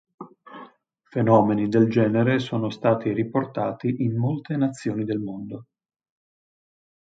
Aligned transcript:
Fenomeni 1.03 1.67
del 1.69 1.87
genere 1.87 2.39
sono 2.39 2.71
stati 2.71 3.13
riportati 3.13 3.97
in 4.01 4.17
molte 4.17 4.55
nazioni 4.55 5.03
del 5.05 5.19
mondo. 5.19 5.65